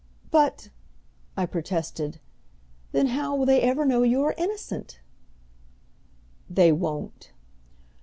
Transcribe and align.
"But," 0.31 0.69
I 1.37 1.45
protested, 1.45 2.19
"then 2.91 3.05
how 3.05 3.35
will 3.35 3.45
they 3.45 3.61
ever 3.61 3.85
know 3.85 4.01
you 4.01 4.23
are 4.23 4.33
innocent?" 4.35 4.99
"They 6.49 6.71
won't." 6.71 7.31